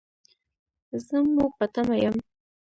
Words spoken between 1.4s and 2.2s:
په تمه یم